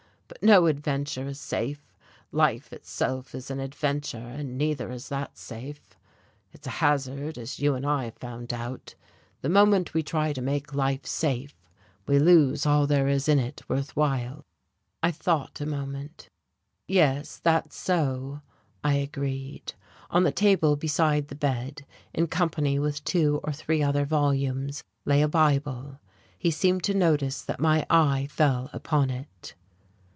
[0.33, 1.93] But no adventure is safe
[2.31, 5.97] life itself is an adventure, and neither is that safe.
[6.53, 8.95] It's a hazard, as you and I have found out.
[9.41, 11.53] The moment we try to make life safe
[12.07, 14.41] we lose all there is in it worth while."
[15.03, 16.29] I thought a moment.
[16.87, 18.39] "Yes, that's so,"
[18.85, 19.73] I agreed.
[20.09, 25.21] On the table beside the bed in company with two or three other volumes, lay
[25.21, 25.99] a Bible.
[26.37, 29.55] He seemed to notice that my eye fell upon it.